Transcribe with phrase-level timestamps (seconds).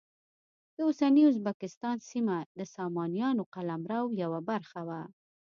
[0.75, 5.01] د اوسني ازبکستان سیمه د سامانیانو قلمرو یوه برخه وه.